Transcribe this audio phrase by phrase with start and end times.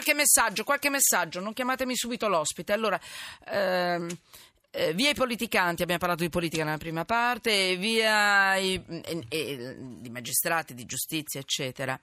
[0.00, 2.72] qualche messaggio, qualche messaggio, non chiamatemi subito l'ospite.
[2.72, 2.98] Allora,
[3.46, 4.08] ehm,
[4.70, 9.76] eh, via i politicanti, abbiamo parlato di politica nella prima parte, via i, e- e-
[9.78, 12.00] di magistrati, di giustizia, eccetera.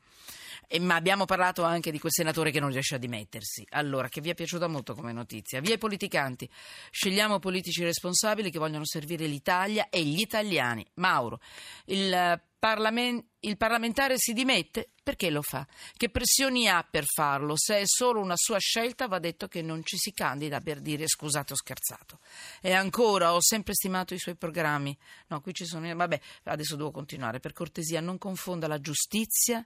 [0.68, 3.66] E- ma abbiamo parlato anche di quel senatore che non riesce a dimettersi.
[3.72, 5.60] Allora, che vi è piaciuta molto come notizia.
[5.60, 6.48] Via i politicanti,
[6.92, 10.86] scegliamo politici responsabili che vogliono servire l'Italia e gli italiani.
[10.96, 11.40] Mauro,
[11.86, 14.90] il, eh, parlamen- il parlamentare si dimette?
[15.04, 15.66] Perché lo fa?
[15.96, 17.54] Che pressioni ha per farlo?
[17.56, 21.08] Se è solo una sua scelta, va detto che non ci si candida per dire
[21.08, 22.20] scusate, ho scherzato.
[22.62, 24.98] E ancora, ho sempre stimato i suoi programmi.
[25.28, 25.94] No, qui ci sono.
[25.96, 27.40] Vabbè, adesso devo continuare.
[27.40, 29.66] Per cortesia, non confonda la giustizia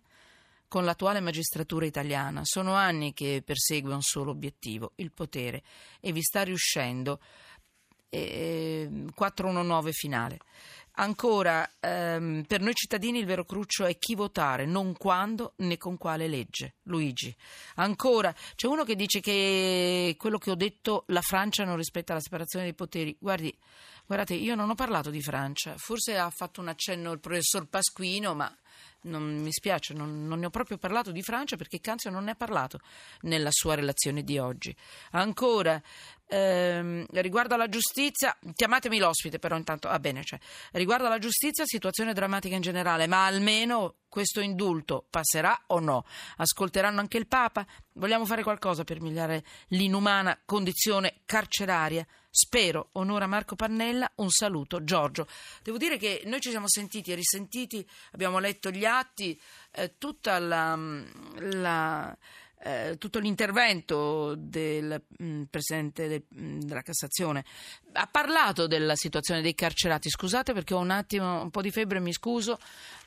[0.67, 2.41] con l'attuale magistratura italiana.
[2.43, 5.63] Sono anni che persegue un solo obiettivo, il potere,
[5.99, 7.19] e vi sta riuscendo.
[8.07, 10.39] Eh, 419 finale.
[10.93, 15.97] Ancora, ehm, per noi cittadini il vero cruccio è chi votare, non quando né con
[15.97, 16.75] quale legge.
[16.91, 17.35] Luigi.
[17.75, 22.19] Ancora, c'è uno che dice che quello che ho detto la Francia non rispetta la
[22.19, 23.15] separazione dei poteri.
[23.19, 23.55] Guardi,
[24.05, 28.35] guardate, io non ho parlato di Francia, forse ha fatto un accenno il professor Pasquino,
[28.35, 28.55] ma
[29.03, 32.31] non mi spiace, non, non ne ho proprio parlato di Francia perché Canzio non ne
[32.31, 32.79] ha parlato
[33.21, 34.75] nella sua relazione di oggi.
[35.11, 35.81] Ancora,
[36.27, 40.39] ehm, riguardo alla giustizia, chiamatemi l'ospite però intanto, va bene, cioè,
[40.73, 46.05] riguardo alla giustizia, situazione drammatica in generale, ma almeno questo indulto passerà o no?
[46.81, 47.65] Ascolteranno anche il Papa?
[47.93, 52.05] Vogliamo fare qualcosa per migliorare l'inumana condizione carceraria?
[52.29, 55.27] Spero, onora Marco Pannella, un saluto Giorgio.
[55.61, 59.39] Devo dire che noi ci siamo sentiti e risentiti, abbiamo letto gli atti,
[59.73, 60.75] eh, tutta la,
[61.51, 62.17] la
[62.63, 67.43] eh, tutto l'intervento del mh, Presidente del, mh, della Cassazione
[67.93, 70.09] ha parlato della situazione dei carcerati.
[70.09, 72.57] Scusate perché ho un attimo un po' di febbre, mi scuso.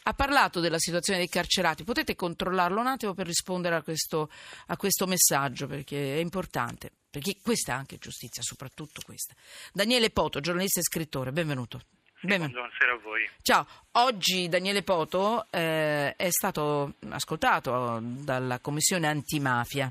[0.06, 1.84] Ha parlato della situazione dei carcerati.
[1.84, 4.30] Potete controllarlo un attimo per rispondere a questo,
[4.66, 6.90] a questo messaggio perché è importante.
[7.08, 9.34] Perché questa è anche giustizia, soprattutto questa.
[9.72, 11.80] Daniele Poto, giornalista e scrittore, benvenuto.
[12.24, 12.58] Benvenuto.
[12.58, 13.28] Buonasera a voi.
[13.42, 19.90] Ciao, oggi Daniele Poto eh, è stato ascoltato dalla Commissione Antimafia.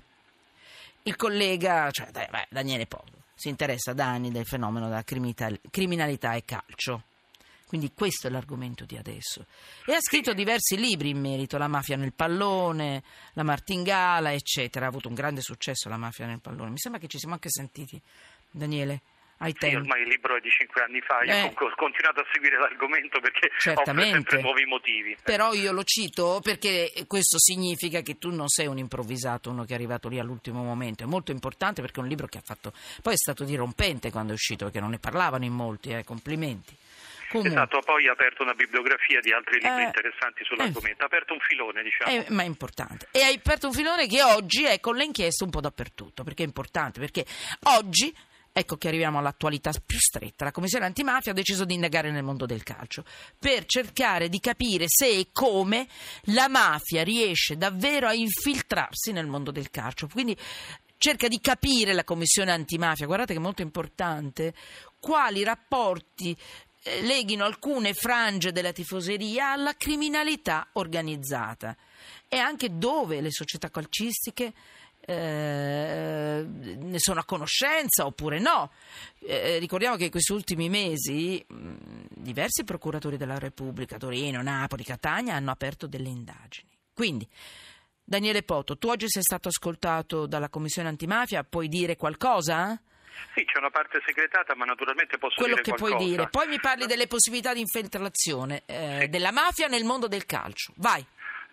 [1.03, 6.45] Il collega, cioè beh, Daniele Poto, si interessa da anni del fenomeno della criminalità e
[6.45, 7.03] calcio.
[7.73, 9.47] Quindi questo è l'argomento di adesso.
[9.87, 13.01] E ha scritto diversi libri in merito, La mafia nel pallone,
[13.33, 14.85] La martingala, eccetera.
[14.85, 16.69] Ha avuto un grande successo La mafia nel pallone.
[16.69, 17.99] Mi sembra che ci siamo anche sentiti,
[18.51, 19.01] Daniele.
[19.37, 21.41] Ai sì, ormai il libro è di cinque anni fa, io Eh.
[21.53, 24.11] ho continuato a seguire l'argomento perché offre Certamente.
[24.11, 25.17] sempre nuovi motivi.
[25.21, 29.71] Però io lo cito perché questo significa che tu non sei un improvvisato, uno che
[29.73, 31.03] è arrivato lì all'ultimo momento.
[31.03, 32.71] È molto importante perché è un libro che ha fatto.
[33.01, 36.75] Poi è stato dirompente quando è uscito, perché non ne parlavano in molti, eh, complimenti.
[37.29, 41.33] Comunque, Esatto, poi ha aperto una bibliografia di altri libri Eh, interessanti sull'argomento, ha aperto
[41.33, 42.11] un filone, diciamo.
[42.11, 43.07] Eh, ma è importante.
[43.11, 46.43] E hai aperto un filone che oggi è con le inchieste un po' dappertutto, perché
[46.43, 47.25] è importante, perché
[47.77, 48.15] oggi,
[48.53, 52.45] ecco che arriviamo all'attualità più stretta, la Commissione antimafia ha deciso di indagare nel mondo
[52.45, 53.03] del calcio,
[53.37, 55.87] per cercare di capire se e come
[56.25, 60.07] la mafia riesce davvero a infiltrarsi nel mondo del calcio.
[60.07, 60.37] Quindi
[60.97, 64.53] cerca di capire la Commissione antimafia, guardate che è molto importante,
[64.99, 66.37] quali rapporti
[66.83, 71.75] eh, leghino alcune frange della tifoseria alla criminalità organizzata
[72.27, 74.53] e anche dove le società calcistiche
[75.05, 78.71] eh, ne sono a conoscenza oppure no.
[79.19, 81.73] Eh, ricordiamo che in questi ultimi mesi mh,
[82.09, 86.69] diversi procuratori della Repubblica, Torino, Napoli, Catania, hanno aperto delle indagini.
[86.93, 87.27] Quindi,
[88.03, 92.79] Daniele Poto, tu oggi sei stato ascoltato dalla Commissione antimafia, puoi dire qualcosa?
[93.35, 95.95] Sì, c'è una parte segretata, ma naturalmente posso quello dire che qualcosa.
[95.95, 96.29] puoi dire.
[96.29, 99.07] Poi mi parli delle possibilità di infiltrazione eh, Sì.
[99.09, 100.73] della mafia nel mondo del calcio.
[100.77, 101.03] Vai.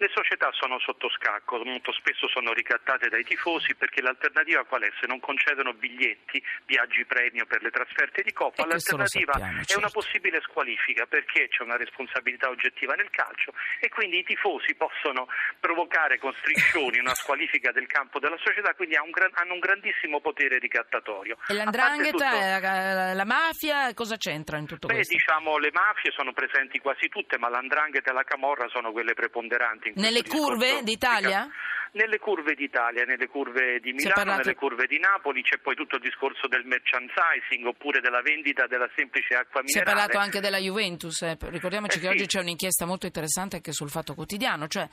[0.00, 4.88] Le società sono sotto scacco, molto spesso sono ricattate dai tifosi perché l'alternativa qual è?
[4.98, 9.76] Se non concedono biglietti, viaggi premio per le trasferte di Coppa, E l'alternativa sappiamo, è
[9.76, 10.00] una certo.
[10.00, 15.28] possibile squalifica perché c'è una responsabilità oggettiva nel calcio e quindi i tifosi possono
[15.60, 21.36] provocare con striscioni una squalifica del campo della società, quindi hanno un grandissimo potere ricattatorio.
[21.46, 22.58] E A parte tutto- l'andrangheta,
[23.04, 25.12] la, la mafia, cosa c'entra in tutto Beh, questo?
[25.12, 29.88] diciamo le mafie sono presenti quasi tutte, ma l'andrangheta e la camorra sono quelle preponderanti.
[29.96, 31.48] Nelle curve d'Italia?
[31.92, 35.96] Nelle curve d'Italia, nelle curve di Milano, parlato- nelle curve di Napoli, c'è poi tutto
[35.96, 39.96] il discorso del merchandising oppure della vendita della semplice acqua Si è minerale.
[40.06, 42.12] parlato anche della Juventus, eh, ricordiamoci Eh che sì.
[42.12, 44.86] oggi c'è un'inchiesta molto interessante anche sul Fatto Quotidiano, cioè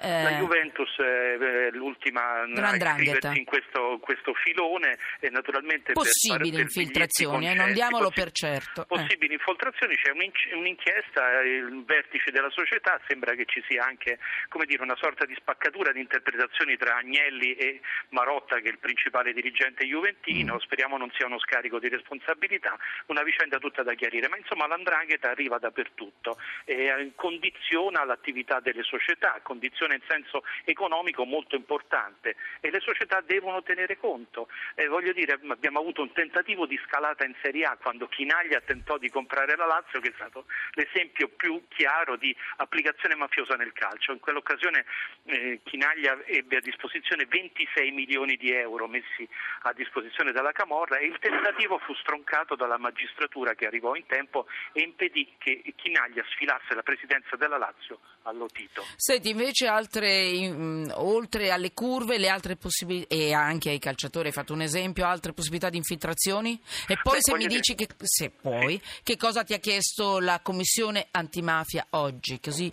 [0.00, 1.02] eh, La Juventus è
[1.40, 3.32] eh, l'ultima a Dell'andrangheta.
[3.32, 8.20] iscriversi in questo, questo filone e naturalmente possibili per infiltrazioni, eh, biglietti non diamolo possi-
[8.20, 8.82] per certo.
[8.82, 8.86] eh.
[8.86, 14.66] Possibili infiltrazioni, c'è un'inc- un'inchiesta, il vertice della società sembra che ci sia anche come
[14.66, 17.80] dire, una sorta di spaccatura di interpretazione conversazioni tra Agnelli e
[18.10, 23.22] Marotta, che è il principale dirigente juventino, speriamo non sia uno scarico di responsabilità, una
[23.22, 29.94] vicenda tutta da chiarire, ma insomma l'andrangheta arriva dappertutto, eh, condiziona l'attività delle società, condiziona
[29.94, 34.48] in senso economico molto importante e le società devono tenere conto.
[34.74, 38.98] Eh, voglio dire, abbiamo avuto un tentativo di scalata in Serie A quando Chinaglia tentò
[38.98, 44.12] di comprare la Lazio, che è stato l'esempio più chiaro di applicazione mafiosa nel calcio.
[44.12, 44.84] In quell'occasione
[45.24, 49.28] eh, Chinaglia ebbe a disposizione 26 milioni di euro messi
[49.62, 54.46] a disposizione dalla Camorra e il tentativo fu stroncato dalla magistratura che arrivò in tempo
[54.72, 58.84] e impedì che Chinaglia sfilasse la presidenza della Lazio all'Otito.
[58.96, 64.32] Senti, invece altre, mh, oltre alle curve, le altre possibilità, e anche ai calciatori hai
[64.32, 66.60] fatto un esempio, altre possibilità di infiltrazioni?
[66.88, 70.18] E poi Beh, se mi voglio dici che, se puoi, che cosa ti ha chiesto
[70.18, 72.40] la commissione antimafia oggi?
[72.40, 72.72] Così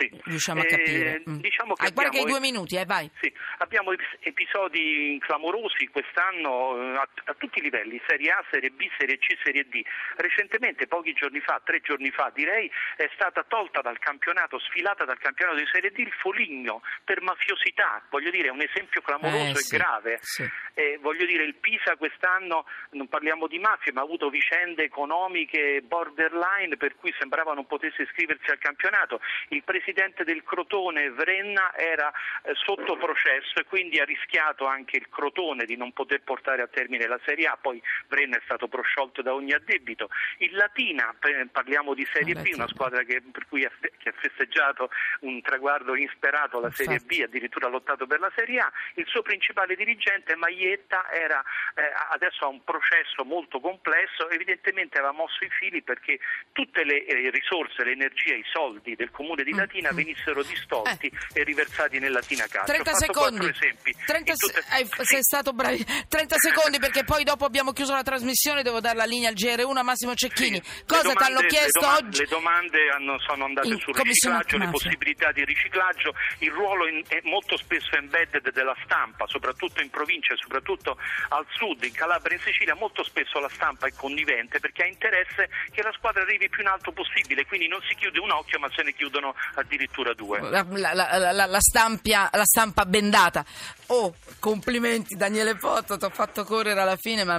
[0.00, 0.10] Sì.
[0.24, 1.22] riusciamo a Eh, capire.
[1.28, 1.36] Mm.
[1.40, 3.10] diciamo che Ah, guarda che hai due minuti, eh, vai.
[3.20, 3.30] Sì,
[3.70, 8.82] abbiamo ep- episodi clamorosi quest'anno eh, a, a tutti i livelli, Serie A, Serie B,
[8.98, 9.80] Serie C, Serie D.
[10.16, 15.18] Recentemente, pochi giorni fa, tre giorni fa direi, è stata tolta dal campionato, sfilata dal
[15.18, 19.62] campionato di Serie D il Foligno per mafiosità, voglio dire, è un esempio clamoroso Eh,
[19.62, 20.18] sì, e grave.
[20.20, 20.50] sì.
[20.74, 25.80] Eh, voglio dire, il Pisa quest'anno, non parliamo di mafia, ma ha avuto vicende economiche
[25.82, 29.20] borderline per cui sembrava non potesse iscriversi al campionato.
[29.50, 32.10] Il presidente del Crotone, Vrenna, era
[32.42, 36.66] eh, sotto processo e quindi ha rischiato anche il Crotone di non poter portare a
[36.66, 40.08] termine la Serie A, poi Vrenna è stato prosciolto da ogni addebito.
[40.38, 42.68] Il Latina, eh, parliamo di Serie B, una Latina.
[42.68, 44.90] squadra che, per cui ha, che ha festeggiato
[45.20, 46.98] un traguardo insperato alla Serie.
[47.00, 48.72] B, addirittura ha lottato per la Serie A.
[48.94, 51.42] Il suo principale dirigente, Maietta, era,
[51.74, 56.18] eh, adesso ha un processo molto complesso, evidentemente aveva mosso i fili perché
[56.52, 59.96] tutte le eh, risorse, l'energia, i soldi del comune di Latina mm.
[59.96, 62.72] venissero distolti e riversati nel Latina Calcio.
[62.72, 63.49] 30 Ho fatto secondi.
[63.50, 63.94] Esempi.
[64.06, 64.88] 30 In tutte- Sì.
[65.04, 65.84] Sei stato bravi.
[66.08, 69.76] 30 secondi perché poi dopo abbiamo chiuso la trasmissione, devo dare la linea al GR1
[69.78, 70.60] a Massimo Cecchini.
[70.62, 72.18] Sì, Cosa le ti hanno domande- chiesto le doma- oggi?
[72.20, 77.02] Le domande hanno- sono andate In sul riciclaggio, le possibilità di riciclaggio, il ruolo in-
[77.08, 80.96] è molto spesso embedded della stampa, soprattutto in provincia e soprattutto
[81.30, 84.86] al sud, in Calabria e in Sicilia, molto spesso la stampa è connivente perché ha
[84.86, 88.58] interesse che la squadra arrivi più in alto possibile, quindi non si chiude un occhio
[88.58, 90.40] ma se ne chiudono addirittura due.
[90.40, 93.39] La, la- la- la- la stampia- la stampa bendata.
[93.86, 97.38] Oh, complimenti Daniele Potto, ti ho fatto correre alla fine, ma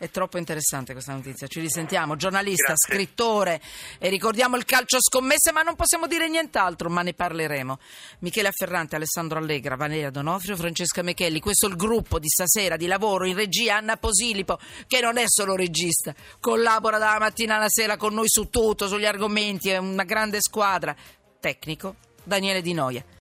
[0.00, 1.46] è troppo interessante questa notizia.
[1.46, 2.94] Ci risentiamo, giornalista, Grazie.
[2.94, 3.60] scrittore
[3.98, 7.78] e ricordiamo il calcio a scommesse, ma non possiamo dire nient'altro, ma ne parleremo.
[8.20, 12.86] Michele Afferrante, Alessandro Allegra, Valeria Donofrio, Francesca Mechelli, questo è il gruppo di stasera di
[12.86, 17.98] lavoro in regia Anna Posilipo, che non è solo regista, collabora dalla mattina alla sera
[17.98, 20.96] con noi su tutto, sugli argomenti, è una grande squadra.
[21.38, 23.18] Tecnico Daniele Di Noia.